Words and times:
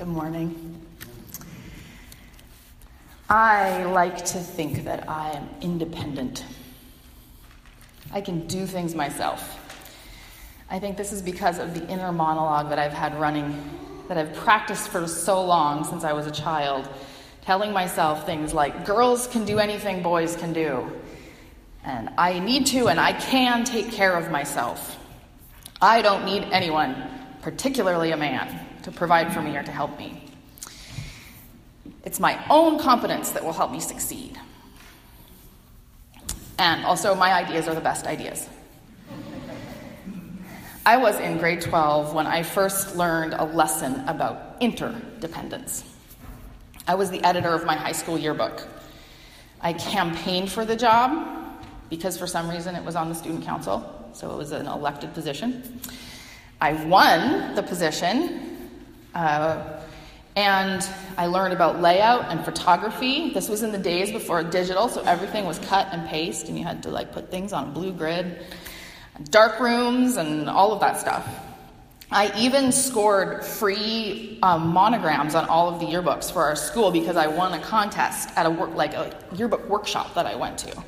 Good 0.00 0.08
morning. 0.08 0.80
I 3.28 3.84
like 3.84 4.16
to 4.16 4.38
think 4.38 4.84
that 4.84 5.06
I 5.06 5.32
am 5.32 5.46
independent. 5.60 6.42
I 8.10 8.22
can 8.22 8.46
do 8.46 8.64
things 8.64 8.94
myself. 8.94 9.58
I 10.70 10.78
think 10.78 10.96
this 10.96 11.12
is 11.12 11.20
because 11.20 11.58
of 11.58 11.74
the 11.74 11.86
inner 11.86 12.12
monologue 12.12 12.70
that 12.70 12.78
I've 12.78 12.94
had 12.94 13.14
running, 13.20 13.62
that 14.08 14.16
I've 14.16 14.32
practiced 14.36 14.88
for 14.88 15.06
so 15.06 15.44
long 15.44 15.84
since 15.84 16.02
I 16.02 16.14
was 16.14 16.26
a 16.26 16.30
child, 16.30 16.88
telling 17.42 17.70
myself 17.70 18.24
things 18.24 18.54
like, 18.54 18.86
girls 18.86 19.26
can 19.26 19.44
do 19.44 19.58
anything 19.58 20.02
boys 20.02 20.34
can 20.34 20.54
do. 20.54 20.90
And 21.84 22.08
I 22.16 22.38
need 22.38 22.64
to 22.68 22.88
and 22.88 22.98
I 22.98 23.12
can 23.12 23.64
take 23.64 23.92
care 23.92 24.16
of 24.16 24.30
myself. 24.30 24.98
I 25.82 26.00
don't 26.00 26.24
need 26.24 26.44
anyone, 26.44 26.96
particularly 27.42 28.12
a 28.12 28.16
man, 28.16 28.68
to 28.82 28.90
provide 28.90 29.32
for 29.32 29.42
me 29.42 29.56
or 29.56 29.62
to 29.62 29.70
help 29.70 29.98
me. 29.98 30.24
It's 32.04 32.20
my 32.20 32.42
own 32.48 32.78
competence 32.78 33.32
that 33.32 33.44
will 33.44 33.52
help 33.52 33.72
me 33.72 33.80
succeed. 33.80 34.38
And 36.58 36.84
also, 36.84 37.14
my 37.14 37.32
ideas 37.32 37.68
are 37.68 37.74
the 37.74 37.80
best 37.80 38.06
ideas. 38.06 38.48
I 40.84 40.96
was 40.96 41.18
in 41.20 41.38
grade 41.38 41.60
12 41.60 42.14
when 42.14 42.26
I 42.26 42.42
first 42.42 42.96
learned 42.96 43.34
a 43.34 43.44
lesson 43.44 44.00
about 44.08 44.56
interdependence. 44.60 45.84
I 46.88 46.94
was 46.94 47.10
the 47.10 47.22
editor 47.22 47.54
of 47.54 47.64
my 47.64 47.76
high 47.76 47.92
school 47.92 48.18
yearbook. 48.18 48.66
I 49.60 49.74
campaigned 49.74 50.50
for 50.50 50.64
the 50.64 50.74
job 50.74 51.54
because 51.90 52.16
for 52.16 52.26
some 52.26 52.48
reason 52.48 52.74
it 52.74 52.84
was 52.84 52.96
on 52.96 53.08
the 53.08 53.14
student 53.14 53.44
council, 53.44 54.10
so 54.14 54.30
it 54.30 54.36
was 54.36 54.52
an 54.52 54.66
elected 54.66 55.12
position. 55.12 55.80
I 56.60 56.72
won 56.84 57.54
the 57.54 57.62
position, 57.62 58.49
uh, 59.14 59.80
and 60.36 60.88
I 61.16 61.26
learned 61.26 61.52
about 61.52 61.80
layout 61.80 62.30
and 62.30 62.44
photography. 62.44 63.30
This 63.30 63.48
was 63.48 63.62
in 63.62 63.72
the 63.72 63.78
days 63.78 64.12
before 64.12 64.42
digital, 64.42 64.88
so 64.88 65.02
everything 65.02 65.44
was 65.44 65.58
cut 65.58 65.88
and 65.92 66.08
paste, 66.08 66.48
and 66.48 66.56
you 66.56 66.64
had 66.64 66.82
to 66.84 66.90
like 66.90 67.12
put 67.12 67.30
things 67.30 67.52
on 67.52 67.68
a 67.68 67.72
blue 67.72 67.92
grid, 67.92 68.38
dark 69.30 69.60
rooms, 69.60 70.16
and 70.16 70.48
all 70.48 70.72
of 70.72 70.80
that 70.80 70.98
stuff. 70.98 71.28
I 72.12 72.36
even 72.36 72.72
scored 72.72 73.44
free 73.44 74.38
um, 74.42 74.68
monograms 74.68 75.36
on 75.36 75.48
all 75.48 75.68
of 75.68 75.78
the 75.78 75.86
yearbooks 75.86 76.32
for 76.32 76.42
our 76.42 76.56
school 76.56 76.90
because 76.90 77.16
I 77.16 77.28
won 77.28 77.52
a 77.52 77.60
contest 77.60 78.30
at 78.36 78.46
a 78.46 78.50
work, 78.50 78.74
like 78.74 78.94
a 78.94 79.16
yearbook 79.32 79.68
workshop 79.68 80.14
that 80.14 80.26
I 80.26 80.34
went 80.34 80.58
to. 80.58 80.84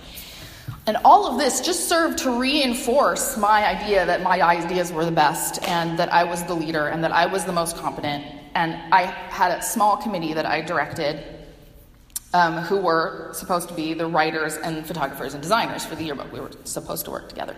And 0.86 0.96
all 1.04 1.26
of 1.26 1.38
this 1.38 1.60
just 1.60 1.88
served 1.88 2.18
to 2.18 2.40
reinforce 2.40 3.36
my 3.36 3.64
idea 3.64 4.04
that 4.04 4.22
my 4.22 4.42
ideas 4.42 4.92
were 4.92 5.04
the 5.04 5.12
best 5.12 5.62
and 5.62 5.96
that 5.98 6.12
I 6.12 6.24
was 6.24 6.42
the 6.44 6.54
leader 6.54 6.88
and 6.88 7.04
that 7.04 7.12
I 7.12 7.26
was 7.26 7.44
the 7.44 7.52
most 7.52 7.76
competent. 7.76 8.24
And 8.54 8.74
I 8.92 9.02
had 9.02 9.56
a 9.58 9.62
small 9.62 9.96
committee 9.96 10.34
that 10.34 10.44
I 10.44 10.60
directed 10.60 11.24
um, 12.34 12.58
who 12.58 12.78
were 12.78 13.30
supposed 13.32 13.68
to 13.68 13.74
be 13.74 13.94
the 13.94 14.06
writers 14.06 14.56
and 14.56 14.84
photographers 14.84 15.34
and 15.34 15.42
designers 15.42 15.84
for 15.84 15.94
the 15.94 16.02
yearbook. 16.02 16.32
We 16.32 16.40
were 16.40 16.50
supposed 16.64 17.04
to 17.04 17.12
work 17.12 17.28
together. 17.28 17.54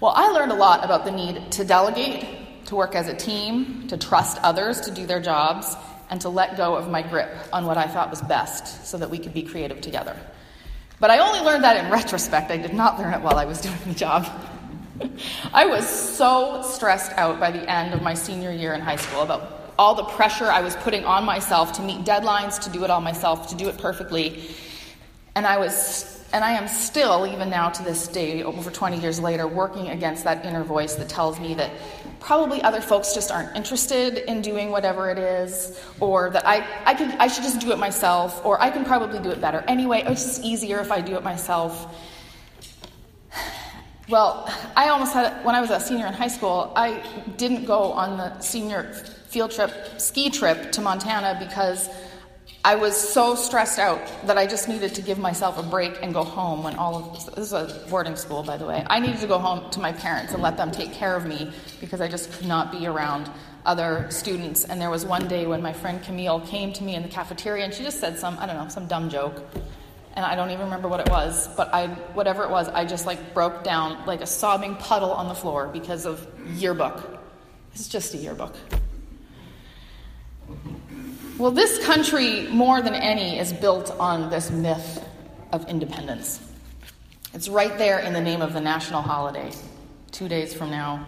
Well, 0.00 0.12
I 0.14 0.28
learned 0.28 0.52
a 0.52 0.56
lot 0.56 0.84
about 0.84 1.04
the 1.04 1.10
need 1.10 1.52
to 1.52 1.64
delegate, 1.64 2.64
to 2.66 2.76
work 2.76 2.94
as 2.94 3.08
a 3.08 3.14
team, 3.14 3.88
to 3.88 3.98
trust 3.98 4.38
others 4.42 4.80
to 4.82 4.90
do 4.90 5.04
their 5.04 5.20
jobs, 5.20 5.76
and 6.08 6.20
to 6.22 6.28
let 6.28 6.56
go 6.56 6.76
of 6.76 6.88
my 6.88 7.02
grip 7.02 7.36
on 7.52 7.66
what 7.66 7.76
I 7.76 7.86
thought 7.86 8.08
was 8.08 8.22
best 8.22 8.86
so 8.86 8.96
that 8.98 9.10
we 9.10 9.18
could 9.18 9.34
be 9.34 9.42
creative 9.42 9.80
together. 9.80 10.16
But 11.00 11.10
I 11.10 11.18
only 11.18 11.40
learned 11.40 11.64
that 11.64 11.84
in 11.84 11.90
retrospect. 11.90 12.50
I 12.50 12.56
did 12.56 12.74
not 12.74 12.98
learn 12.98 13.14
it 13.14 13.20
while 13.20 13.38
I 13.38 13.44
was 13.44 13.60
doing 13.60 13.78
the 13.86 13.94
job. 13.94 14.26
I 15.54 15.64
was 15.66 15.88
so 15.88 16.62
stressed 16.62 17.12
out 17.12 17.38
by 17.38 17.50
the 17.52 17.70
end 17.70 17.94
of 17.94 18.02
my 18.02 18.14
senior 18.14 18.50
year 18.50 18.74
in 18.74 18.80
high 18.80 18.96
school 18.96 19.22
about 19.22 19.72
all 19.78 19.94
the 19.94 20.04
pressure 20.04 20.46
I 20.46 20.60
was 20.60 20.74
putting 20.76 21.04
on 21.04 21.24
myself 21.24 21.72
to 21.74 21.82
meet 21.82 22.04
deadlines, 22.04 22.58
to 22.64 22.70
do 22.70 22.82
it 22.82 22.90
all 22.90 23.00
myself, 23.00 23.48
to 23.48 23.54
do 23.54 23.68
it 23.68 23.78
perfectly. 23.78 24.42
And 25.36 25.46
I 25.46 25.56
was 25.58 26.17
and 26.32 26.44
I 26.44 26.52
am 26.52 26.68
still, 26.68 27.26
even 27.26 27.48
now 27.48 27.70
to 27.70 27.82
this 27.82 28.06
day, 28.06 28.42
over 28.42 28.70
20 28.70 28.98
years 29.00 29.18
later, 29.18 29.46
working 29.46 29.88
against 29.88 30.24
that 30.24 30.44
inner 30.44 30.62
voice 30.62 30.94
that 30.96 31.08
tells 31.08 31.40
me 31.40 31.54
that 31.54 31.70
probably 32.20 32.60
other 32.62 32.82
folks 32.82 33.14
just 33.14 33.30
aren't 33.30 33.56
interested 33.56 34.18
in 34.30 34.42
doing 34.42 34.70
whatever 34.70 35.10
it 35.10 35.16
is, 35.16 35.80
or 36.00 36.28
that 36.30 36.46
I, 36.46 36.58
I, 36.84 37.16
I 37.18 37.28
should 37.28 37.44
just 37.44 37.60
do 37.60 37.72
it 37.72 37.78
myself, 37.78 38.44
or 38.44 38.60
I 38.60 38.70
can 38.70 38.84
probably 38.84 39.20
do 39.20 39.30
it 39.30 39.40
better 39.40 39.64
anyway, 39.68 40.02
it's 40.06 40.24
just 40.24 40.44
easier 40.44 40.80
if 40.80 40.92
I 40.92 41.00
do 41.00 41.16
it 41.16 41.22
myself. 41.22 41.94
Well, 44.08 44.50
I 44.74 44.88
almost 44.88 45.12
had 45.12 45.44
when 45.44 45.54
I 45.54 45.60
was 45.60 45.70
a 45.70 45.78
senior 45.78 46.06
in 46.06 46.14
high 46.14 46.28
school. 46.28 46.72
I 46.74 47.02
didn't 47.36 47.66
go 47.66 47.92
on 47.92 48.16
the 48.16 48.40
senior 48.40 48.94
field 49.28 49.50
trip, 49.50 49.70
ski 49.98 50.30
trip 50.30 50.72
to 50.72 50.80
Montana 50.80 51.36
because 51.38 51.90
I 52.64 52.74
was 52.74 52.96
so 52.96 53.36
stressed 53.36 53.78
out 53.78 54.00
that 54.26 54.36
I 54.36 54.46
just 54.46 54.68
needed 54.68 54.94
to 54.96 55.02
give 55.02 55.18
myself 55.18 55.58
a 55.58 55.62
break 55.62 56.02
and 56.02 56.12
go 56.12 56.24
home 56.24 56.64
when 56.64 56.74
all 56.74 56.96
of 56.96 57.14
this 57.14 57.38
is 57.38 57.52
a 57.52 57.86
boarding 57.88 58.16
school, 58.16 58.42
by 58.42 58.56
the 58.56 58.66
way. 58.66 58.84
I 58.90 58.98
needed 58.98 59.20
to 59.20 59.28
go 59.28 59.38
home 59.38 59.70
to 59.70 59.80
my 59.80 59.92
parents 59.92 60.32
and 60.32 60.42
let 60.42 60.56
them 60.56 60.72
take 60.72 60.92
care 60.92 61.14
of 61.14 61.24
me 61.24 61.52
because 61.80 62.00
I 62.00 62.08
just 62.08 62.32
could 62.32 62.48
not 62.48 62.72
be 62.72 62.86
around 62.86 63.30
other 63.64 64.06
students. 64.10 64.64
And 64.64 64.80
there 64.80 64.90
was 64.90 65.06
one 65.06 65.28
day 65.28 65.46
when 65.46 65.62
my 65.62 65.72
friend 65.72 66.02
Camille 66.02 66.40
came 66.40 66.72
to 66.72 66.82
me 66.82 66.96
in 66.96 67.02
the 67.02 67.08
cafeteria 67.08 67.64
and 67.64 67.72
she 67.72 67.84
just 67.84 68.00
said 68.00 68.18
some, 68.18 68.36
I 68.38 68.46
don't 68.46 68.56
know, 68.56 68.68
some 68.68 68.88
dumb 68.88 69.08
joke. 69.08 69.40
And 70.14 70.26
I 70.26 70.34
don't 70.34 70.50
even 70.50 70.64
remember 70.64 70.88
what 70.88 70.98
it 70.98 71.08
was, 71.08 71.48
but 71.56 71.72
I, 71.72 71.86
whatever 72.14 72.42
it 72.42 72.50
was, 72.50 72.68
I 72.68 72.84
just 72.84 73.06
like 73.06 73.34
broke 73.34 73.62
down 73.62 74.04
like 74.04 74.20
a 74.20 74.26
sobbing 74.26 74.74
puddle 74.74 75.12
on 75.12 75.28
the 75.28 75.34
floor 75.34 75.68
because 75.68 76.06
of 76.06 76.26
yearbook. 76.56 77.20
It's 77.72 77.88
just 77.88 78.14
a 78.14 78.16
yearbook. 78.16 78.56
Well, 81.38 81.52
this 81.52 81.78
country, 81.86 82.48
more 82.48 82.82
than 82.82 82.94
any, 82.94 83.38
is 83.38 83.52
built 83.52 83.92
on 84.00 84.28
this 84.28 84.50
myth 84.50 85.06
of 85.52 85.68
independence. 85.68 86.40
It's 87.32 87.48
right 87.48 87.78
there 87.78 88.00
in 88.00 88.12
the 88.12 88.20
name 88.20 88.42
of 88.42 88.54
the 88.54 88.60
national 88.60 89.02
holiday, 89.02 89.52
two 90.10 90.26
days 90.26 90.52
from 90.52 90.72
now. 90.72 91.06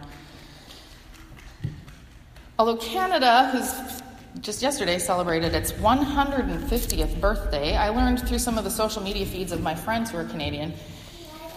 Although 2.60 2.76
Canada, 2.76 3.50
who's 3.50 4.02
just 4.40 4.62
yesterday 4.62 5.00
celebrated 5.00 5.52
its 5.52 5.72
150th 5.72 7.20
birthday, 7.20 7.76
I 7.76 7.88
learned 7.88 8.28
through 8.28 8.38
some 8.38 8.56
of 8.56 8.62
the 8.62 8.70
social 8.70 9.02
media 9.02 9.26
feeds 9.26 9.50
of 9.50 9.62
my 9.62 9.74
friends 9.74 10.12
who 10.12 10.18
are 10.18 10.24
Canadian, 10.24 10.72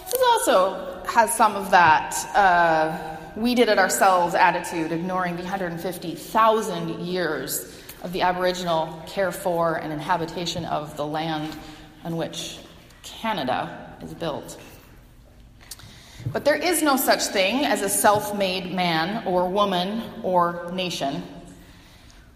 this 0.10 0.24
also 0.32 1.04
has 1.06 1.32
some 1.32 1.56
of 1.56 1.70
that 1.70 2.16
uh, 2.36 3.18
we 3.36 3.54
did 3.54 3.70
it 3.70 3.78
ourselves 3.78 4.34
attitude, 4.34 4.92
ignoring 4.92 5.36
the 5.36 5.44
150,000 5.44 7.06
years 7.06 7.83
of 8.03 8.12
the 8.12 8.22
Aboriginal 8.22 9.02
care 9.08 9.31
for 9.31 9.75
and 9.75 9.91
inhabitation 9.91 10.66
of 10.66 10.96
the 10.97 11.06
land 11.06 11.56
on 12.03 12.18
which 12.18 12.59
Canada 13.02 13.96
is 14.02 14.14
built. 14.14 14.59
But 16.31 16.46
there 16.46 16.56
is 16.56 16.81
no 16.81 16.96
such 16.96 17.24
thing 17.24 17.66
as 17.66 17.81
a 17.81 17.90
self 17.90 18.38
made 18.38 18.74
man 18.74 19.25
or 19.25 19.50
woman 19.50 20.03
or 20.22 20.69
nation. 20.74 21.24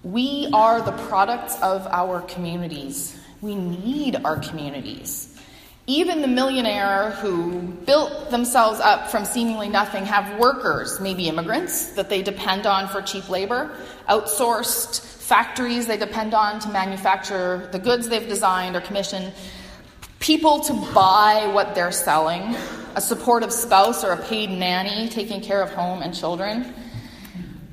We 0.04 0.50
are 0.54 0.82
the 0.82 0.92
products 0.92 1.62
of 1.62 1.86
our 1.88 2.22
communities. 2.22 3.20
We 3.42 3.56
need 3.56 4.16
our 4.24 4.38
communities. 4.40 5.37
Even 5.90 6.22
the 6.22 6.28
millionaire 6.28 7.12
who 7.12 7.62
built 7.62 8.30
themselves 8.30 8.82
up 8.82 9.10
from 9.10 9.24
seemingly 9.24 9.70
nothing 9.70 10.06
have 10.06 10.38
workers, 10.38 11.00
maybe 11.00 11.30
immigrants, 11.30 11.94
that 11.94 12.10
they 12.10 12.22
depend 12.22 12.68
on 12.68 12.90
for 12.90 13.02
cheap 13.02 13.30
labor, 13.30 13.74
outsourced 14.10 15.00
factories 15.00 15.88
they 15.88 15.96
depend 15.96 16.34
on 16.34 16.60
to 16.60 16.68
manufacture 16.70 17.70
the 17.72 17.80
goods 17.80 18.10
they've 18.10 18.28
designed 18.28 18.76
or 18.76 18.82
commissioned, 18.82 19.32
people 20.20 20.60
to 20.60 20.74
buy 20.94 21.50
what 21.54 21.74
they're 21.74 21.94
selling, 21.94 22.54
a 22.96 23.02
supportive 23.02 23.54
spouse 23.54 24.04
or 24.04 24.12
a 24.12 24.22
paid 24.26 24.50
nanny 24.50 25.08
taking 25.08 25.40
care 25.40 25.62
of 25.62 25.70
home 25.70 26.02
and 26.02 26.14
children. 26.14 26.74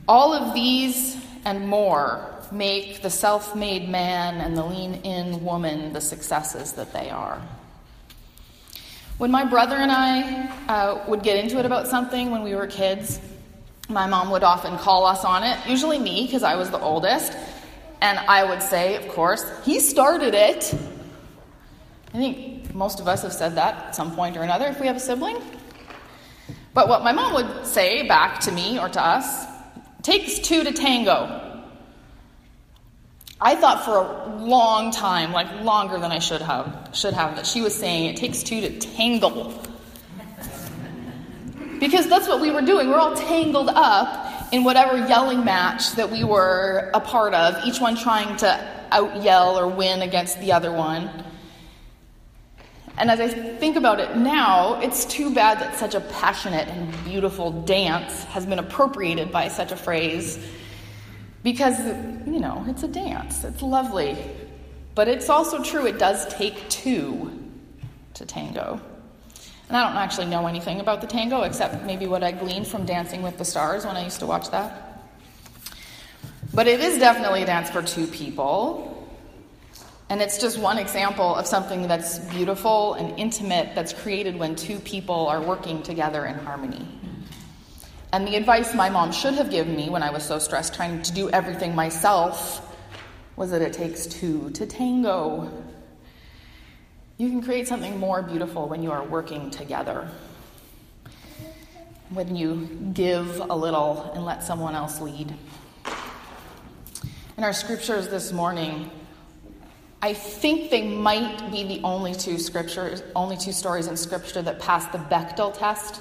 All 0.07 0.33
of 0.33 0.55
these 0.55 1.17
and 1.45 1.67
more 1.67 2.31
make 2.53 3.03
the 3.03 3.11
self 3.11 3.57
made 3.57 3.89
man 3.89 4.37
and 4.37 4.57
the 4.57 4.65
lean 4.65 4.95
in 5.03 5.45
woman 5.45 5.93
the 5.93 6.01
successes 6.01 6.75
that 6.75 6.93
they 6.93 7.11
are. 7.11 7.43
When 9.25 9.31
my 9.31 9.47
brother 9.47 9.77
and 9.77 9.91
I 9.91 10.51
uh, 10.69 11.03
would 11.09 11.23
get 11.23 11.43
into 11.43 11.59
it 11.59 11.65
about 11.65 11.87
something 11.87 12.31
when 12.31 12.43
we 12.43 12.55
were 12.55 12.67
kids, 12.67 13.19
my 13.89 14.07
mom 14.07 14.31
would 14.33 14.43
often 14.43 14.77
call 14.77 15.07
us 15.07 15.25
on 15.25 15.43
it, 15.43 15.59
usually 15.67 15.99
me, 15.99 16.27
because 16.27 16.43
I 16.43 16.57
was 16.57 16.71
the 16.71 16.79
oldest. 16.79 17.33
And 18.03 18.19
I 18.19 18.45
would 18.45 18.61
say, 18.63 18.97
of 18.97 19.09
course, 19.09 19.43
he 19.65 19.81
started 19.81 20.35
it. 20.35 20.75
I 22.13 22.19
think 22.19 22.75
most 22.75 23.01
of 23.01 23.09
us 23.09 23.23
have 23.23 23.33
said 23.33 23.55
that 23.55 23.87
at 23.87 23.97
some 23.97 24.15
point 24.15 24.37
or 24.37 24.43
another 24.43 24.67
if 24.67 24.79
we 24.79 24.89
have 24.89 24.97
a 24.97 25.01
sibling. 25.01 25.39
But 26.75 26.91
what 26.91 27.03
my 27.03 27.13
mom 27.13 27.33
would 27.33 27.65
say 27.65 28.07
back 28.07 28.41
to 28.41 28.53
me 28.53 28.79
or 28.79 28.91
to 28.91 29.03
us 29.03 29.47
takes 30.03 30.39
two 30.39 30.65
to 30.65 30.73
tango. 30.73 31.44
I 33.41 33.57
thought 33.57 33.85
for 33.85 33.99
a 33.99 34.37
long 34.37 34.91
time, 34.91 35.33
like 35.33 35.63
longer 35.63 35.99
than 35.99 36.13
I 36.13 36.19
should 36.19 36.41
have, 36.41 36.91
should 36.93 37.15
have, 37.15 37.37
that 37.37 37.47
she 37.47 37.61
was 37.61 37.75
saying 37.75 38.07
it 38.07 38.17
takes 38.17 38.43
two 38.43 38.61
to 38.61 38.79
tangle. 38.79 39.53
Because 41.81 42.09
that's 42.09 42.29
what 42.29 42.41
we 42.41 42.51
were 42.51 42.63
doing. 42.63 42.89
We're 42.89 42.99
all 42.99 43.17
tangled 43.17 43.69
up 43.69 44.53
in 44.53 44.65
whatever 44.65 44.97
yelling 45.09 45.45
match 45.45 45.93
that 45.93 46.11
we 46.11 46.23
were 46.25 46.91
a 46.95 47.01
part 47.01 47.35
of, 47.35 47.65
each 47.67 47.81
one 47.81 47.97
trying 47.97 48.37
to 48.39 48.75
out 48.93 49.23
yell 49.23 49.59
or 49.59 49.67
win 49.67 50.03
against 50.03 50.39
the 50.41 50.53
other 50.53 50.73
one. 50.73 51.11
And 52.97 53.11
as 53.11 53.19
I 53.19 53.29
think 53.29 53.77
about 53.77 53.99
it 53.99 54.17
now, 54.17 54.81
it's 54.81 55.05
too 55.05 55.35
bad 55.35 55.59
that 55.59 55.77
such 55.77 55.97
a 55.97 56.01
passionate 56.01 56.69
and 56.69 57.05
beautiful 57.05 57.51
dance 57.51 58.23
has 58.25 58.47
been 58.47 58.61
appropriated 58.61 59.33
by 59.33 59.49
such 59.49 59.73
a 59.73 59.77
phrase 59.77 60.39
because, 61.43 61.77
you 62.35 62.41
know, 62.41 62.65
it's 62.67 62.83
a 62.83 62.89
dance, 62.89 63.45
it's 63.45 63.63
lovely. 63.63 64.19
But 64.97 65.07
it's 65.07 65.31
also 65.31 65.63
true, 65.63 65.87
it 65.87 66.01
does 66.01 66.27
take 66.35 66.69
two 66.69 67.31
to 68.15 68.27
tango. 68.27 68.81
And 69.69 69.77
I 69.77 69.87
don't 69.87 69.97
actually 69.97 70.27
know 70.27 70.49
anything 70.49 70.81
about 70.81 71.01
the 71.01 71.07
tango 71.07 71.43
except 71.43 71.85
maybe 71.85 72.09
what 72.09 72.25
I 72.25 72.33
gleaned 72.33 72.67
from 72.67 72.87
Dancing 72.87 73.23
with 73.23 73.39
the 73.39 73.45
Stars 73.45 73.87
when 73.87 73.97
I 73.97 74.03
used 74.03 74.19
to 74.19 74.27
watch 74.27 74.51
that. 74.51 75.01
But 76.53 76.67
it 76.67 76.81
is 76.81 76.99
definitely 76.99 77.45
a 77.45 77.47
dance 77.47 77.71
for 77.71 77.83
two 77.83 78.09
people. 78.09 78.91
And 80.11 80.21
it's 80.21 80.39
just 80.39 80.59
one 80.59 80.79
example 80.79 81.37
of 81.37 81.47
something 81.47 81.87
that's 81.87 82.19
beautiful 82.19 82.95
and 82.95 83.17
intimate 83.17 83.77
that's 83.77 83.93
created 83.93 84.37
when 84.37 84.57
two 84.57 84.81
people 84.81 85.29
are 85.29 85.41
working 85.41 85.85
together 85.85 86.27
in 86.27 86.35
harmony. 86.35 86.85
And 88.15 88.29
the 88.29 88.37
advice 88.37 88.75
my 88.75 88.89
mom 88.91 89.11
should 89.11 89.35
have 89.35 89.51
given 89.51 89.75
me 89.75 89.91
when 89.91 90.05
I 90.05 90.11
was 90.11 90.23
so 90.23 90.39
stressed 90.39 90.73
trying 90.73 91.03
to 91.03 91.13
do 91.13 91.29
everything 91.31 91.75
myself 91.75 92.65
was 93.35 93.51
that 93.51 93.61
it 93.61 93.73
takes 93.73 94.07
two 94.07 94.51
to 94.51 94.67
tango. 94.67 95.51
You 97.19 97.29
can 97.29 97.43
create 97.43 97.67
something 97.67 97.99
more 97.99 98.23
beautiful 98.23 98.69
when 98.69 98.85
you 98.85 98.93
are 98.93 99.03
working 99.03 99.51
together. 99.51 100.09
When 102.11 102.37
you 102.37 102.93
give 102.93 103.41
a 103.51 103.57
little 103.57 104.13
and 104.15 104.25
let 104.25 104.45
someone 104.45 104.77
else 104.77 105.01
lead. 105.01 105.35
In 107.37 107.43
our 107.43 107.53
scriptures 107.53 108.07
this 108.07 108.31
morning, 108.31 108.93
I 110.03 110.13
think 110.15 110.71
they 110.71 110.87
might 110.87 111.51
be 111.51 111.65
the 111.65 111.81
only 111.83 112.15
two 112.15 112.39
scriptures, 112.39 113.03
only 113.17 113.37
two 113.37 113.51
stories 113.51 113.89
in 113.89 113.97
scripture 113.97 114.43
that 114.43 114.61
pass 114.61 114.87
the 114.93 114.99
Bechdel 114.99 115.59
test. 115.59 116.01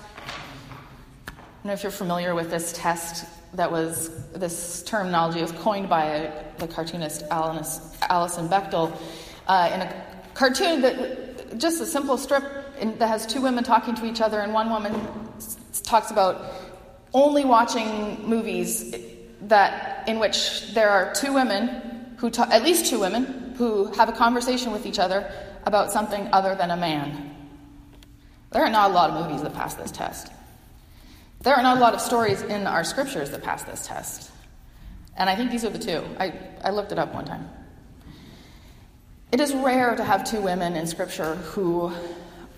Don't 1.64 1.70
know 1.70 1.76
if 1.76 1.84
you're 1.84 1.94
familiar 1.94 2.36
with 2.36 2.50
this 2.50 2.74
test 2.74 3.26
that 3.54 3.72
was 3.72 4.10
this 4.34 4.84
terminology 4.84 5.42
was 5.42 5.54
coined 5.54 5.88
by 5.88 6.30
the 6.58 6.68
cartoonist 6.68 7.24
Alison 7.32 8.50
Bechdel 8.50 8.92
uh, 9.48 9.72
in 9.74 9.80
a 9.80 10.06
cartoon 10.34 10.82
that 10.82 11.58
just 11.58 11.80
a 11.80 11.86
simple 11.86 12.18
strip 12.18 12.44
that 13.00 13.08
has 13.08 13.26
two 13.26 13.40
women 13.40 13.64
talking 13.64 13.96
to 13.96 14.06
each 14.06 14.20
other, 14.20 14.42
and 14.42 14.54
one 14.54 14.70
woman 14.72 14.94
talks 15.84 16.12
about 16.12 16.44
only 17.14 17.46
watching 17.46 18.28
movies 18.28 18.94
that 19.44 20.06
in 20.10 20.20
which 20.20 20.74
there 20.74 20.90
are 20.90 21.14
two 21.14 21.32
women 21.32 22.18
who 22.18 22.30
ta- 22.30 22.50
at 22.52 22.64
least 22.64 22.88
two 22.88 23.00
women 23.00 23.56
who 23.58 23.86
have 23.94 24.10
a 24.10 24.14
conversation 24.14 24.74
with 24.74 24.86
each 24.86 25.00
other 25.00 25.32
about 25.66 25.94
something 25.94 26.28
other 26.34 26.56
than 26.56 26.72
a 26.72 26.78
man. 26.78 27.34
There 28.52 28.66
are 28.66 28.70
not 28.70 28.92
a 28.92 28.94
lot 28.94 29.12
of 29.12 29.26
movies 29.26 29.44
that 29.44 29.54
pass 29.54 29.76
this 29.76 29.92
test. 29.92 30.30
There 31.44 31.54
are 31.54 31.62
not 31.62 31.78
a 31.78 31.80
lot 31.82 31.94
of 31.94 32.00
stories 32.00 32.42
in 32.42 32.66
our 32.68 32.86
scriptures 32.86 33.30
that 33.32 33.44
pass 33.44 33.64
this 33.64 33.86
test. 33.86 34.32
And 35.18 35.30
I 35.30 35.36
think 35.36 35.52
these 35.52 35.66
are 35.66 35.70
the 35.70 35.78
two. 35.78 36.04
I, 36.18 36.34
I 36.64 36.72
looked 36.72 36.94
it 36.94 36.98
up 36.98 37.14
one 37.14 37.26
time. 37.26 37.50
It 39.34 39.42
is 39.42 39.54
rare 39.54 39.96
to 39.96 40.04
have 40.04 40.24
two 40.24 40.42
women 40.42 40.76
in 40.76 40.88
scripture 40.88 41.36
who 41.36 41.92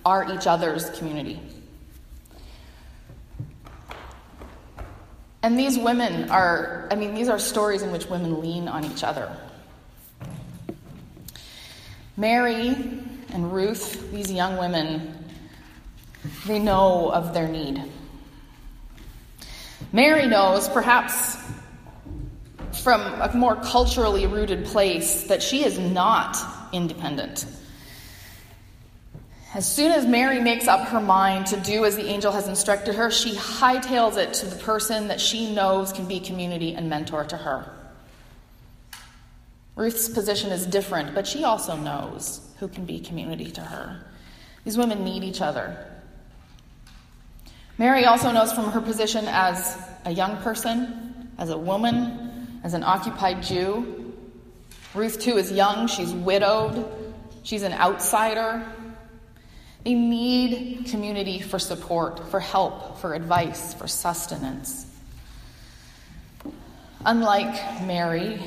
are 0.05 0.31
each 0.33 0.45
other's 0.45 0.91
community. 0.91 1.39
And 5.41 5.57
these 5.57 5.79
women 5.79 6.29
are, 6.29 6.87
I 6.91 6.95
mean, 6.95 7.15
these 7.15 7.29
are 7.29 7.39
stories 7.39 7.81
in 7.81 7.91
which 7.91 8.07
women 8.07 8.39
lean 8.39 8.67
on 8.67 8.85
each 8.85 9.03
other. 9.03 9.35
Mary 12.17 12.67
and 13.29 13.51
Ruth, 13.51 14.11
these 14.11 14.31
young 14.31 14.57
women, 14.57 15.25
they 16.45 16.59
know 16.59 17.09
of 17.09 17.33
their 17.33 17.47
need. 17.47 17.83
Mary 19.95 20.27
knows, 20.27 20.67
perhaps 20.67 21.37
from 22.83 22.99
a 22.99 23.33
more 23.33 23.55
culturally 23.55 24.27
rooted 24.27 24.65
place, 24.65 25.23
that 25.27 25.41
she 25.41 25.63
is 25.63 25.79
not 25.79 26.35
independent. 26.73 27.45
As 29.53 29.65
soon 29.73 29.93
as 29.93 30.05
Mary 30.05 30.41
makes 30.41 30.67
up 30.67 30.89
her 30.89 30.99
mind 30.99 31.45
to 31.47 31.59
do 31.61 31.85
as 31.85 31.95
the 31.95 32.07
angel 32.07 32.33
has 32.33 32.49
instructed 32.49 32.95
her, 32.95 33.09
she 33.09 33.35
hightails 33.35 34.17
it 34.17 34.33
to 34.33 34.47
the 34.47 34.57
person 34.57 35.07
that 35.07 35.21
she 35.21 35.55
knows 35.55 35.93
can 35.93 36.05
be 36.09 36.19
community 36.19 36.75
and 36.75 36.89
mentor 36.89 37.23
to 37.23 37.37
her. 37.37 37.65
Ruth's 39.77 40.09
position 40.09 40.51
is 40.51 40.65
different, 40.65 41.15
but 41.15 41.25
she 41.25 41.45
also 41.45 41.77
knows 41.77 42.41
who 42.59 42.67
can 42.67 42.83
be 42.83 42.99
community 42.99 43.49
to 43.51 43.61
her. 43.61 44.05
These 44.65 44.77
women 44.77 45.05
need 45.05 45.23
each 45.23 45.39
other. 45.39 45.94
Mary 47.77 48.05
also 48.05 48.31
knows 48.31 48.53
from 48.53 48.71
her 48.71 48.79
position 48.79 49.25
as 49.27 49.77
a 50.05 50.11
young 50.11 50.37
person, 50.37 51.29
as 51.37 51.49
a 51.49 51.57
woman, 51.57 52.59
as 52.63 52.73
an 52.73 52.83
occupied 52.83 53.43
Jew. 53.43 54.13
Ruth, 54.93 55.19
too, 55.19 55.37
is 55.37 55.51
young. 55.51 55.87
She's 55.87 56.13
widowed. 56.13 56.89
She's 57.43 57.63
an 57.63 57.73
outsider. 57.73 58.65
They 59.83 59.93
need 59.93 60.87
community 60.87 61.41
for 61.41 61.59
support, 61.59 62.29
for 62.29 62.39
help, 62.39 62.97
for 62.99 63.13
advice, 63.13 63.73
for 63.73 63.87
sustenance. 63.87 64.85
Unlike 67.05 67.83
Mary, 67.83 68.41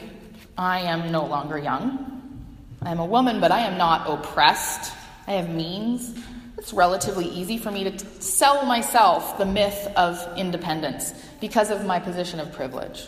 I 0.57 0.81
am 0.81 1.13
no 1.13 1.27
longer 1.27 1.59
young. 1.59 2.39
I 2.83 2.91
am 2.91 2.99
a 2.99 3.07
woman, 3.07 3.41
but 3.41 3.53
I 3.53 3.61
am 3.61 3.77
not 3.77 4.09
oppressed. 4.09 4.93
I 5.27 5.33
have 5.33 5.51
means. 5.51 6.19
It's 6.69 6.75
relatively 6.75 7.25
easy 7.25 7.57
for 7.57 7.71
me 7.71 7.85
to 7.85 7.99
sell 8.21 8.67
myself 8.67 9.39
the 9.39 9.47
myth 9.47 9.91
of 9.97 10.23
independence 10.37 11.15
because 11.41 11.71
of 11.71 11.87
my 11.87 11.99
position 11.99 12.41
of 12.41 12.53
privilege. 12.53 13.07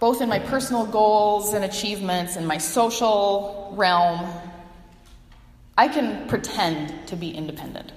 Both 0.00 0.20
in 0.20 0.28
my 0.28 0.40
personal 0.40 0.84
goals 0.84 1.54
and 1.54 1.64
achievements 1.64 2.34
and 2.34 2.48
my 2.48 2.58
social 2.58 3.72
realm, 3.76 4.28
I 5.78 5.86
can 5.86 6.26
pretend 6.26 7.06
to 7.06 7.14
be 7.14 7.30
independent. 7.30 7.92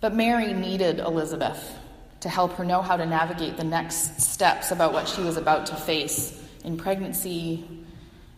But 0.00 0.16
Mary 0.16 0.52
needed 0.52 0.98
Elizabeth 0.98 1.78
to 2.22 2.28
help 2.28 2.54
her 2.54 2.64
know 2.64 2.82
how 2.82 2.96
to 2.96 3.06
navigate 3.06 3.56
the 3.56 3.62
next 3.62 4.20
steps 4.20 4.72
about 4.72 4.92
what 4.92 5.06
she 5.06 5.20
was 5.20 5.36
about 5.36 5.66
to 5.66 5.76
face 5.76 6.42
in 6.64 6.76
pregnancy, 6.76 7.64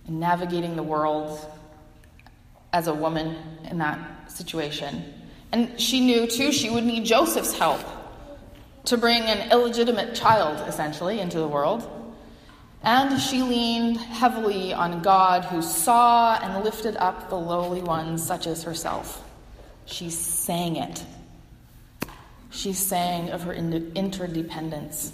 in 0.07 0.21
navigating 0.21 0.77
the 0.77 0.83
world 0.83 1.41
as 2.73 2.87
a 2.87 2.95
woman 2.95 3.37
in 3.71 3.79
that 3.79 4.31
situation. 4.31 5.15
And 5.53 5.81
she 5.81 6.01
knew, 6.01 6.27
too, 6.27 6.53
she 6.53 6.71
would 6.71 6.85
need 6.85 7.05
Joseph's 7.05 7.59
help 7.59 7.81
to 8.85 8.97
bring 8.97 9.23
an 9.23 9.51
illegitimate 9.51 10.15
child, 10.15 10.67
essentially, 10.69 11.21
into 11.21 11.39
the 11.39 11.49
world. 11.49 11.89
And 12.83 13.21
she 13.21 13.43
leaned 13.43 13.97
heavily 13.97 14.73
on 14.73 15.03
God, 15.03 15.45
who 15.45 15.63
saw 15.63 16.39
and 16.41 16.65
lifted 16.65 16.97
up 16.97 17.29
the 17.29 17.39
lowly 17.39 17.83
ones, 17.83 18.25
such 18.25 18.47
as 18.47 18.63
herself. 18.63 19.25
She 19.87 20.11
sang 20.11 20.77
it 20.77 21.05
she 22.51 22.73
sang 22.73 23.31
of 23.31 23.43
her 23.43 23.53
interdependence. 23.53 25.13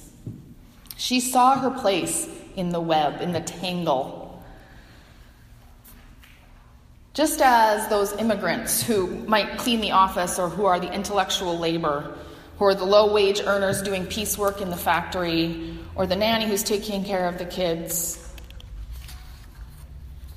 She 0.96 1.20
saw 1.20 1.58
her 1.58 1.70
place 1.70 2.28
in 2.56 2.70
the 2.70 2.80
web, 2.80 3.20
in 3.20 3.32
the 3.32 3.40
tangle. 3.40 4.23
Just 7.14 7.40
as 7.40 7.86
those 7.86 8.12
immigrants 8.14 8.82
who 8.82 9.06
might 9.28 9.56
clean 9.56 9.80
the 9.80 9.92
office 9.92 10.36
or 10.36 10.48
who 10.48 10.64
are 10.64 10.80
the 10.80 10.92
intellectual 10.92 11.56
labor, 11.56 12.12
who 12.58 12.64
are 12.64 12.74
the 12.74 12.84
low 12.84 13.12
wage 13.12 13.40
earners 13.40 13.82
doing 13.82 14.04
piecework 14.04 14.60
in 14.60 14.68
the 14.68 14.76
factory, 14.76 15.78
or 15.94 16.08
the 16.08 16.16
nanny 16.16 16.44
who's 16.44 16.64
taking 16.64 17.04
care 17.04 17.28
of 17.28 17.38
the 17.38 17.44
kids, 17.44 18.18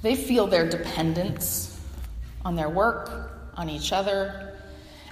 they 0.03 0.15
feel 0.15 0.46
their 0.46 0.69
dependence 0.69 1.79
on 2.46 2.55
their 2.55 2.69
work, 2.69 3.31
on 3.55 3.69
each 3.69 3.91
other, 3.91 4.55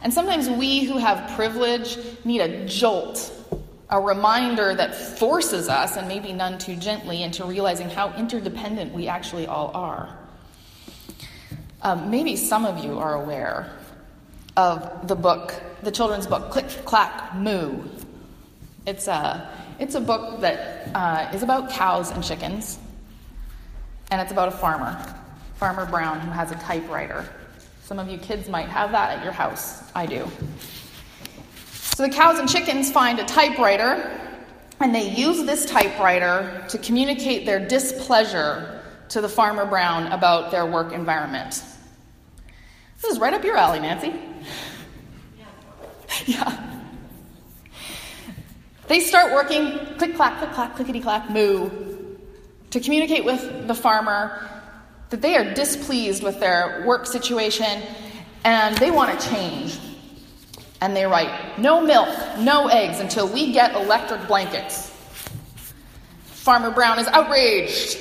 and 0.03 0.13
sometimes 0.13 0.47
we 0.47 0.83
who 0.83 0.99
have 0.99 1.35
privilege 1.35 1.97
need 2.23 2.41
a 2.41 2.67
jolt, 2.67 3.31
a 3.89 3.99
reminder 3.99 4.75
that 4.75 4.93
forces 4.93 5.67
us, 5.67 5.97
and 5.97 6.07
maybe 6.07 6.31
none 6.31 6.59
too 6.59 6.75
gently, 6.75 7.23
into 7.23 7.43
realizing 7.43 7.89
how 7.89 8.13
interdependent 8.13 8.93
we 8.93 9.07
actually 9.07 9.47
all 9.47 9.71
are. 9.73 10.15
Um, 11.85 12.09
maybe 12.09 12.35
some 12.35 12.65
of 12.65 12.83
you 12.83 12.99
are 12.99 13.13
aware 13.13 13.71
of 14.57 15.07
the 15.07 15.15
book, 15.15 15.53
the 15.83 15.91
children's 15.91 16.27
book, 16.27 16.51
Click, 16.51 16.67
Clack, 16.83 17.35
Moo. 17.35 17.83
It's 18.85 19.07
a, 19.07 19.49
it's 19.79 19.95
a 19.95 20.01
book 20.01 20.41
that 20.41 20.89
uh, 20.93 21.31
is 21.33 21.43
about 21.43 21.69
cows 21.69 22.11
and 22.11 22.21
chickens, 22.23 22.79
and 24.11 24.19
it's 24.19 24.33
about 24.33 24.49
a 24.49 24.57
farmer, 24.57 24.93
Farmer 25.55 25.85
Brown, 25.85 26.19
who 26.19 26.31
has 26.31 26.51
a 26.51 26.55
typewriter 26.55 27.25
some 27.85 27.99
of 27.99 28.09
you 28.09 28.17
kids 28.17 28.49
might 28.49 28.67
have 28.67 28.93
that 28.93 29.19
at 29.19 29.23
your 29.23 29.31
house. 29.31 29.83
I 29.93 30.07
do. 30.07 30.27
So 31.69 32.01
the 32.01 32.09
cows 32.09 32.39
and 32.39 32.49
chickens 32.49 32.91
find 32.91 33.19
a 33.19 33.25
typewriter, 33.25 34.11
and 34.79 34.93
they 34.93 35.11
use 35.11 35.45
this 35.45 35.67
typewriter 35.67 36.65
to 36.69 36.79
communicate 36.79 37.45
their 37.45 37.59
displeasure 37.59 38.81
to 39.09 39.21
the 39.21 39.29
Farmer 39.29 39.67
Brown 39.67 40.11
about 40.11 40.49
their 40.49 40.65
work 40.65 40.93
environment. 40.93 41.61
This 43.01 43.11
is 43.11 43.19
right 43.19 43.33
up 43.33 43.43
your 43.43 43.57
alley, 43.57 43.79
Nancy. 43.79 44.13
Yeah. 46.25 46.81
They 48.87 48.99
start 48.99 49.33
working 49.33 49.79
click 49.97 50.15
clack, 50.15 50.37
click 50.39 50.51
clack, 50.51 50.75
clickety 50.75 51.01
clack, 51.01 51.29
moo, 51.29 51.69
to 52.71 52.79
communicate 52.79 53.25
with 53.25 53.67
the 53.67 53.75
farmer 53.75 54.49
that 55.09 55.21
they 55.21 55.35
are 55.35 55.53
displeased 55.53 56.23
with 56.23 56.39
their 56.39 56.83
work 56.85 57.05
situation 57.05 57.81
and 58.43 58.77
they 58.77 58.91
want 58.91 59.19
to 59.19 59.29
change. 59.29 59.79
And 60.81 60.95
they 60.95 61.05
write, 61.05 61.57
no 61.57 61.81
milk, 61.81 62.09
no 62.37 62.67
eggs 62.67 62.99
until 62.99 63.27
we 63.27 63.53
get 63.53 63.75
electric 63.75 64.27
blankets. 64.27 64.91
Farmer 66.25 66.69
Brown 66.69 66.99
is 66.99 67.07
outraged. 67.07 67.97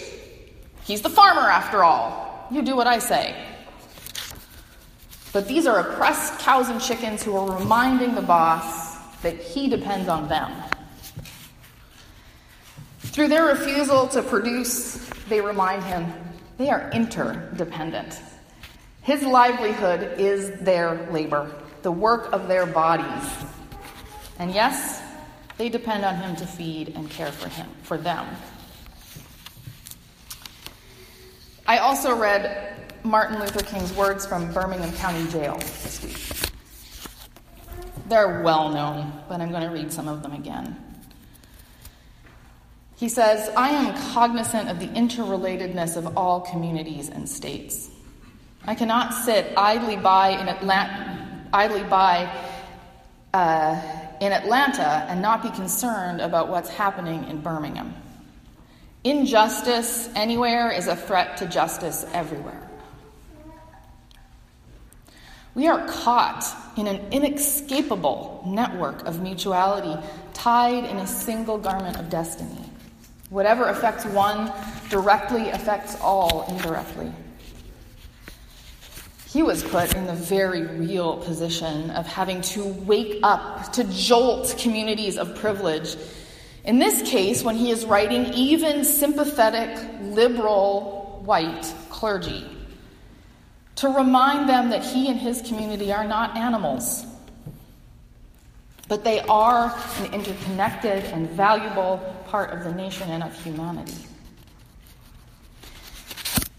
He's 0.85 1.01
the 1.01 1.09
farmer, 1.09 1.49
after 1.49 1.83
all. 1.83 2.47
You 2.51 2.61
do 2.61 2.77
what 2.77 2.87
I 2.87 2.99
say. 2.99 3.54
But 5.35 5.49
these 5.49 5.67
are 5.67 5.81
oppressed 5.81 6.39
cows 6.39 6.69
and 6.69 6.81
chickens 6.81 7.25
who 7.25 7.37
are 7.37 7.59
reminding 7.59 8.15
the 8.15 8.23
boss 8.23 8.97
that 9.23 9.37
he 9.37 9.69
depends 9.69 10.09
on 10.09 10.29
them. 10.29 10.53
Through 13.01 13.29
their 13.29 13.47
refusal 13.47 14.07
to 14.09 14.23
produce, 14.23 14.95
they 15.29 15.41
remind 15.41 15.83
him 15.83 16.07
they 16.57 16.71
are 16.71 16.89
interdependent. 16.93 18.21
His 19.03 19.25
livelihood 19.25 20.21
is 20.21 20.53
their 20.61 21.11
labor, 21.11 21.51
the 21.83 21.91
work 21.91 22.33
of 22.33 22.47
their 22.47 22.65
bodies. 22.65 23.29
And 24.39 24.53
yes, 24.53 25.03
they 25.59 25.69
depend 25.69 26.05
on 26.05 26.15
him 26.15 26.37
to 26.37 26.47
feed 26.47 26.91
and 26.95 27.11
care 27.11 27.33
for 27.33 27.49
him, 27.49 27.67
for 27.83 27.99
them. 27.99 28.25
I 31.67 31.79
also 31.79 32.17
read 32.17 32.74
Martin 33.05 33.39
Luther 33.39 33.63
King's 33.63 33.93
words 33.93 34.25
from 34.27 34.51
Birmingham 34.53 34.91
County 34.95 35.31
Jail 35.31 35.59
this 35.59 36.03
week. 36.03 36.51
They're 38.09 38.43
well 38.43 38.71
known, 38.71 39.13
but 39.29 39.43
I'm 39.43 39.51
going 39.51 39.63
to 39.63 39.69
read 39.69 39.93
some 39.93 40.09
of 40.09 40.23
them 40.23 40.33
again. 40.33 40.75
He 42.97 43.11
says, 43.11 43.51
I 43.57 43.69
am 43.71 44.13
cognizant 44.15 44.71
of 44.71 44.79
the 44.79 44.87
interrelatedness 44.87 45.99
of 45.99 46.17
all 46.17 46.41
communities 46.41 47.11
and 47.11 47.29
states. 47.29 47.91
I 48.67 48.75
cannot 48.75 49.13
sit 49.13 49.53
idly 49.55 49.97
by 49.97 50.31
in 50.31 50.49
Atlanta, 50.49 51.47
idly 51.53 51.83
by 51.83 52.35
uh, 53.35 53.83
in 54.23 54.33
Atlanta 54.33 55.05
and 55.11 55.21
not 55.21 55.43
be 55.43 55.51
concerned 55.51 56.23
about 56.23 56.49
what's 56.49 56.71
happening 56.71 57.29
in 57.29 57.43
Birmingham. 57.43 57.95
Injustice 59.03 60.09
anywhere 60.15 60.71
is 60.71 60.87
a 60.87 60.97
threat 60.97 61.37
to 61.39 61.47
justice 61.47 62.07
everywhere. 62.15 62.64
We 65.55 65.69
are 65.69 65.87
caught 65.87 66.45
in 66.77 66.89
an 66.89 67.01
inescapable 67.13 68.43
network 68.45 69.07
of 69.07 69.23
mutuality 69.23 70.03
tied 70.33 70.85
in 70.85 70.97
a 70.97 71.07
single 71.07 71.59
garment 71.59 71.97
of 71.99 72.11
destiny. 72.11 72.59
Whatever 73.31 73.67
affects 73.67 74.05
one 74.07 74.53
directly 74.91 75.51
affects 75.51 75.97
all 76.01 76.45
indirectly. 76.49 77.13
He 79.29 79.43
was 79.43 79.63
put 79.63 79.95
in 79.95 80.07
the 80.07 80.15
very 80.15 80.63
real 80.63 81.19
position 81.19 81.91
of 81.91 82.07
having 82.07 82.41
to 82.43 82.65
wake 82.65 83.21
up, 83.23 83.73
to 83.73 83.85
jolt 83.85 84.57
communities 84.59 85.19
of 85.19 85.37
privilege. 85.37 85.97
In 86.65 86.79
this 86.79 87.09
case, 87.09 87.43
when 87.43 87.57
he 87.57 87.71
is 87.71 87.85
writing 87.85 88.33
even 88.35 88.85
sympathetic, 88.85 89.85
liberal, 90.03 91.23
white 91.25 91.73
clergy, 91.91 92.45
to 93.77 93.89
remind 93.89 94.49
them 94.49 94.71
that 94.71 94.85
he 94.85 95.09
and 95.09 95.19
his 95.19 95.43
community 95.43 95.93
are 95.93 96.05
not 96.05 96.37
animals, 96.37 97.05
but 98.89 99.05
they 99.05 99.21
are 99.21 99.75
an 99.99 100.15
interconnected 100.15 101.05
and 101.07 101.29
valuable 101.31 101.99
part 102.29 102.51
of 102.51 102.65
the 102.65 102.73
nation 102.73 103.11
and 103.11 103.23
of 103.23 103.43
humanity. 103.43 103.95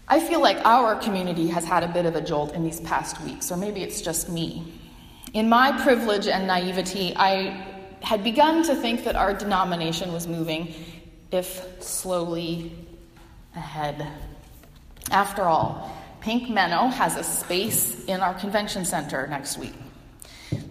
I 0.08 0.20
feel 0.20 0.40
like 0.40 0.58
our 0.64 0.94
community 0.96 1.48
has 1.48 1.64
had 1.64 1.82
a 1.82 1.88
bit 1.88 2.06
of 2.06 2.14
a 2.14 2.20
jolt 2.20 2.54
in 2.54 2.62
these 2.62 2.80
past 2.80 3.20
weeks, 3.22 3.50
or 3.50 3.56
maybe 3.56 3.82
it's 3.82 4.00
just 4.00 4.28
me. 4.28 4.72
In 5.32 5.48
my 5.48 5.72
privilege 5.82 6.28
and 6.28 6.46
naivety, 6.46 7.12
I 7.16 7.66
had 8.02 8.22
begun 8.22 8.62
to 8.64 8.74
think 8.74 9.04
that 9.04 9.16
our 9.16 9.34
denomination 9.34 10.12
was 10.12 10.28
moving, 10.28 10.74
if 11.32 11.82
slowly, 11.82 12.70
ahead. 13.56 14.06
After 15.10 15.42
all, 15.42 15.95
Pink 16.26 16.48
Menno 16.48 16.92
has 16.92 17.16
a 17.16 17.22
space 17.22 18.04
in 18.06 18.20
our 18.20 18.34
convention 18.34 18.84
center 18.84 19.28
next 19.28 19.58
week. 19.58 19.74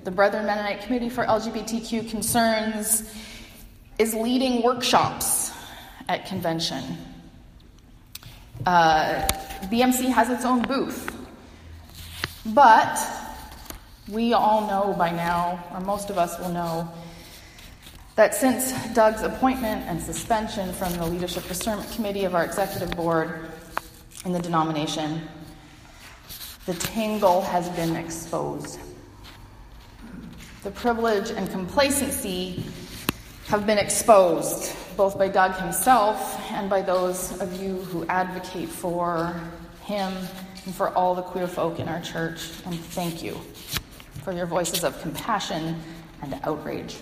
The 0.03 0.11
Brethren 0.11 0.45
Mennonite 0.45 0.81
Committee 0.81 1.07
for 1.07 1.23
LGBTQ 1.23 2.09
Concerns 2.09 3.09
is 3.97 4.13
leading 4.13 4.63
workshops 4.63 5.53
at 6.09 6.25
convention. 6.25 6.97
Uh, 8.65 9.25
BMC 9.71 10.09
has 10.11 10.29
its 10.29 10.43
own 10.43 10.61
booth. 10.61 11.15
But 12.47 12.99
we 14.09 14.33
all 14.33 14.67
know 14.67 14.93
by 14.97 15.09
now, 15.09 15.63
or 15.71 15.79
most 15.79 16.09
of 16.09 16.17
us 16.17 16.37
will 16.37 16.51
know, 16.51 16.91
that 18.15 18.35
since 18.35 18.73
Doug's 18.93 19.21
appointment 19.21 19.85
and 19.87 20.01
suspension 20.01 20.73
from 20.73 20.91
the 20.97 21.05
Leadership 21.05 21.47
Discernment 21.47 21.89
Committee 21.93 22.25
of 22.25 22.35
our 22.35 22.43
executive 22.43 22.91
board 22.91 23.51
in 24.25 24.33
the 24.33 24.39
denomination, 24.39 25.21
the 26.65 26.73
tangle 26.73 27.41
has 27.41 27.69
been 27.69 27.95
exposed. 27.95 28.79
The 30.63 30.71
privilege 30.71 31.29
and 31.29 31.49
complacency 31.51 32.63
have 33.47 33.67
been 33.67 33.77
exposed, 33.77 34.75
both 34.97 35.17
by 35.17 35.27
Doug 35.27 35.55
himself 35.55 36.41
and 36.51 36.67
by 36.67 36.81
those 36.81 37.39
of 37.39 37.61
you 37.61 37.75
who 37.75 38.03
advocate 38.07 38.69
for 38.69 39.39
him 39.83 40.11
and 40.65 40.73
for 40.73 40.89
all 40.89 41.13
the 41.13 41.21
queer 41.21 41.47
folk 41.47 41.79
in 41.79 41.87
our 41.87 42.01
church. 42.01 42.49
And 42.65 42.73
thank 42.73 43.21
you 43.21 43.39
for 44.23 44.33
your 44.33 44.47
voices 44.47 44.83
of 44.83 44.99
compassion 45.01 45.79
and 46.23 46.39
outrage. 46.43 46.97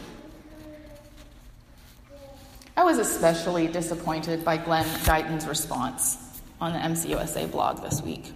I 2.76 2.84
was 2.84 2.98
especially 2.98 3.68
disappointed 3.68 4.44
by 4.44 4.58
Glen 4.58 4.86
Guyton's 5.06 5.48
response 5.48 6.18
on 6.60 6.74
the 6.74 6.80
MCUSA 6.80 7.50
blog 7.50 7.82
this 7.82 8.02
week. 8.02 8.34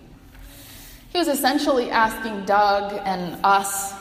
He 1.10 1.18
was 1.18 1.28
essentially 1.28 1.90
asking 1.90 2.46
Doug 2.46 3.00
and 3.04 3.40
us 3.44 3.94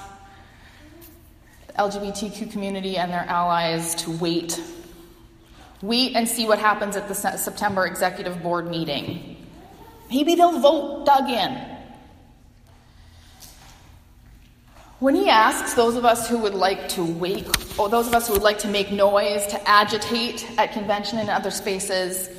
the 1.67 1.73
LGBTQ 1.79 2.51
community 2.51 2.97
and 2.97 3.13
their 3.13 3.25
allies 3.29 3.95
to 3.97 4.11
wait. 4.11 4.61
Wait 5.83 6.17
and 6.17 6.29
see 6.29 6.47
what 6.47 6.59
happens 6.59 6.97
at 6.97 7.09
the 7.09 7.15
September 7.15 7.87
executive 7.87 8.43
board 8.43 8.69
meeting. 8.69 9.37
Maybe 10.11 10.35
they'll 10.35 10.61
vote 10.61 11.07
Doug 11.07 11.29
in. 11.29 11.77
When 14.99 15.15
he 15.15 15.29
asks 15.29 15.75
those 15.75 15.95
of 15.97 16.07
us 16.07 16.27
who 16.29 16.39
would 16.39 16.55
like 16.55 16.89
to 16.91 17.05
wait, 17.05 17.47
or 17.79 17.91
those 17.91 18.07
of 18.07 18.15
us 18.15 18.29
who 18.29 18.33
would 18.33 18.43
like 18.43 18.59
to 18.61 18.69
make 18.69 18.91
noise, 18.91 19.47
to 19.49 19.69
agitate 19.69 20.49
at 20.59 20.73
convention 20.73 21.19
and 21.19 21.29
other 21.29 21.51
spaces, 21.51 22.31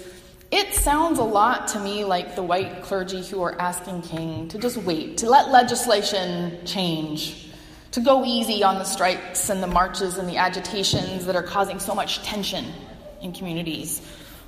it 0.51 0.73
sounds 0.73 1.19
a 1.19 1.23
lot 1.23 1.67
to 1.69 1.79
me 1.79 2.05
like 2.05 2.35
the 2.35 2.43
white 2.43 2.81
clergy 2.81 3.23
who 3.23 3.41
are 3.41 3.59
asking 3.59 4.01
King 4.03 4.47
to 4.49 4.57
just 4.57 4.77
wait, 4.77 5.17
to 5.17 5.29
let 5.29 5.49
legislation 5.49 6.65
change 6.65 7.47
to 7.91 8.03
go 8.03 8.23
easy 8.23 8.63
on 8.63 8.75
the 8.75 8.83
strikes 8.83 9.49
and 9.49 9.63
the 9.63 9.67
marches 9.67 10.17
and 10.17 10.29
the 10.29 10.37
agitations 10.37 11.25
that 11.25 11.35
are 11.35 11.43
causing 11.43 11.79
so 11.79 11.95
much 11.95 12.21
tension 12.21 12.65
in 13.21 13.33
communities. 13.33 14.01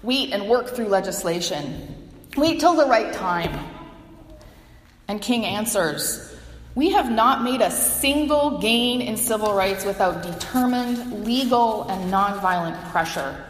Wait 0.04 0.32
and 0.32 0.48
work 0.48 0.68
through 0.68 0.88
legislation. 0.88 2.12
Wait 2.38 2.60
till 2.60 2.76
the 2.76 2.86
right 2.86 3.12
time. 3.14 3.68
And 5.08 5.22
King 5.22 5.46
answers 5.46 6.36
We 6.76 6.92
have 6.92 7.12
not 7.12 7.44
made 7.44 7.62
a 7.62 7.72
single 7.72 8.60
gain 8.60 9.02
in 9.02 9.18
civil 9.18 9.54
rights 9.54 9.84
without 9.84 10.22
determined, 10.22 11.26
legal, 11.26 11.90
and 11.90 12.14
nonviolent 12.14 12.92
pressure. 12.92 13.49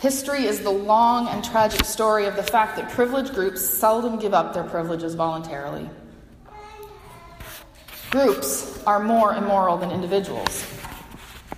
History 0.00 0.46
is 0.46 0.60
the 0.62 0.70
long 0.70 1.28
and 1.28 1.44
tragic 1.44 1.84
story 1.84 2.24
of 2.24 2.34
the 2.34 2.42
fact 2.42 2.76
that 2.76 2.88
privileged 2.88 3.34
groups 3.34 3.60
seldom 3.60 4.18
give 4.18 4.32
up 4.32 4.54
their 4.54 4.64
privileges 4.64 5.14
voluntarily. 5.14 5.90
Groups 8.10 8.82
are 8.84 8.98
more 8.98 9.34
immoral 9.34 9.76
than 9.76 9.90
individuals. 9.90 10.64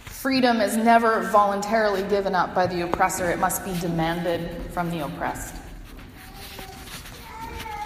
Freedom 0.07 0.61
is 0.61 0.77
never 0.77 1.23
voluntarily 1.31 2.03
given 2.09 2.35
up 2.35 2.53
by 2.53 2.67
the 2.67 2.81
oppressor, 2.81 3.31
it 3.31 3.39
must 3.39 3.65
be 3.65 3.79
demanded 3.79 4.73
from 4.73 4.91
the 4.91 5.05
oppressed. 5.05 5.55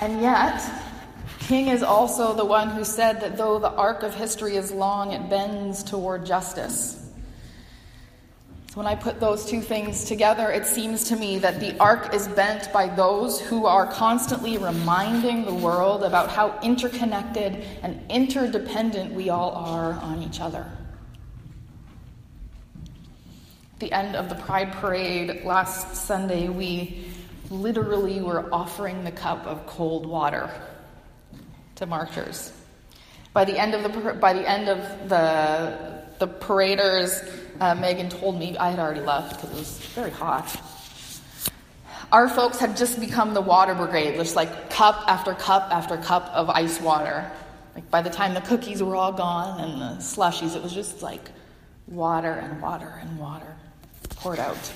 And 0.00 0.22
yet, 0.22 0.62
King 1.40 1.68
is 1.68 1.82
also 1.82 2.32
the 2.32 2.46
one 2.46 2.70
who 2.70 2.82
said 2.82 3.20
that 3.20 3.36
though 3.36 3.58
the 3.58 3.72
arc 3.72 4.02
of 4.02 4.14
history 4.14 4.56
is 4.56 4.72
long, 4.72 5.12
it 5.12 5.28
bends 5.28 5.82
toward 5.82 6.24
justice. 6.24 7.05
When 8.76 8.86
I 8.86 8.94
put 8.94 9.20
those 9.20 9.46
two 9.46 9.62
things 9.62 10.04
together, 10.04 10.50
it 10.50 10.66
seems 10.66 11.04
to 11.04 11.16
me 11.16 11.38
that 11.38 11.60
the 11.60 11.74
arc 11.78 12.12
is 12.12 12.28
bent 12.28 12.70
by 12.74 12.88
those 12.88 13.40
who 13.40 13.64
are 13.64 13.86
constantly 13.86 14.58
reminding 14.58 15.46
the 15.46 15.54
world 15.54 16.02
about 16.04 16.28
how 16.28 16.60
interconnected 16.60 17.64
and 17.82 17.98
interdependent 18.10 19.14
we 19.14 19.30
all 19.30 19.52
are 19.52 19.94
on 19.94 20.22
each 20.22 20.40
other. 20.42 20.70
At 23.72 23.80
the 23.80 23.92
end 23.92 24.14
of 24.14 24.28
the 24.28 24.34
Pride 24.34 24.70
Parade 24.72 25.46
last 25.46 25.96
Sunday, 25.96 26.50
we 26.50 27.06
literally 27.48 28.20
were 28.20 28.46
offering 28.52 29.04
the 29.04 29.12
cup 29.12 29.46
of 29.46 29.66
cold 29.66 30.04
water 30.04 30.50
to 31.76 31.86
marchers. 31.86 32.52
By 33.32 33.46
the 33.46 33.58
end 33.58 33.72
of 33.72 33.82
the 33.90 34.12
by 34.12 34.34
the 34.34 34.46
end 34.46 34.68
of 34.68 35.08
the 35.08 36.04
the 36.18 36.26
paraders, 36.26 37.22
uh, 37.60 37.74
Megan 37.74 38.08
told 38.08 38.38
me 38.38 38.56
I 38.56 38.70
had 38.70 38.78
already 38.78 39.00
left 39.00 39.36
because 39.36 39.50
it 39.50 39.58
was 39.58 39.78
very 39.94 40.10
hot. 40.10 40.60
Our 42.12 42.28
folks 42.28 42.58
had 42.58 42.76
just 42.76 43.00
become 43.00 43.34
the 43.34 43.40
water 43.40 43.74
brigade, 43.74 44.16
just 44.16 44.36
like 44.36 44.70
cup 44.70 45.04
after 45.08 45.34
cup 45.34 45.68
after 45.72 45.96
cup 45.96 46.26
of 46.32 46.48
ice 46.48 46.80
water. 46.80 47.30
Like 47.74 47.90
by 47.90 48.00
the 48.00 48.10
time 48.10 48.34
the 48.34 48.40
cookies 48.40 48.82
were 48.82 48.96
all 48.96 49.12
gone 49.12 49.60
and 49.60 49.80
the 49.80 50.02
slushies, 50.02 50.56
it 50.56 50.62
was 50.62 50.72
just 50.72 51.02
like 51.02 51.30
water 51.88 52.32
and 52.32 52.62
water 52.62 52.98
and 53.00 53.18
water 53.18 53.56
poured 54.10 54.38
out. 54.38 54.72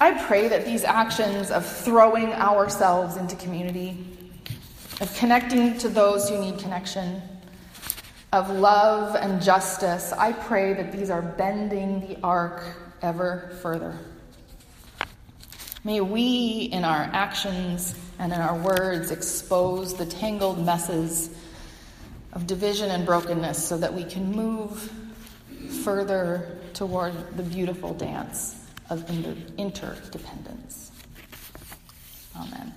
I 0.00 0.24
pray 0.24 0.48
that 0.48 0.64
these 0.64 0.84
actions 0.84 1.50
of 1.50 1.66
throwing 1.66 2.32
ourselves 2.32 3.16
into 3.16 3.36
community, 3.36 4.06
of 5.00 5.14
connecting 5.16 5.76
to 5.78 5.88
those 5.88 6.28
who 6.30 6.40
need 6.40 6.58
connection, 6.58 7.20
of 8.32 8.50
love 8.50 9.16
and 9.16 9.42
justice, 9.42 10.12
I 10.12 10.32
pray 10.32 10.72
that 10.74 10.92
these 10.92 11.10
are 11.10 11.22
bending 11.22 12.00
the 12.00 12.18
arc 12.22 12.62
ever 13.02 13.56
further. 13.60 13.98
May 15.82 16.00
we, 16.00 16.68
in 16.72 16.84
our 16.84 17.08
actions 17.12 17.94
and 18.18 18.32
in 18.32 18.40
our 18.40 18.56
words, 18.56 19.10
expose 19.10 19.94
the 19.94 20.06
tangled 20.06 20.64
messes 20.64 21.30
of 22.32 22.46
division 22.46 22.90
and 22.90 23.06
brokenness 23.06 23.66
so 23.66 23.78
that 23.78 23.92
we 23.92 24.04
can 24.04 24.30
move 24.30 24.92
further 25.82 26.58
toward 26.74 27.14
the 27.36 27.42
beautiful 27.42 27.94
dance 27.94 28.66
of 28.90 29.08
interdependence. 29.58 30.92
Amen. 32.36 32.74